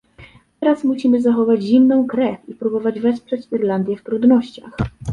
Teraz 0.59 0.83
musimy 0.83 1.21
zachować 1.21 1.63
zimną 1.63 2.07
krew 2.07 2.39
i 2.49 2.55
próbować 2.55 2.99
wesprzeć 2.99 3.47
Irlandię 3.51 3.97
w 3.97 4.03
trudnościach 4.03 4.77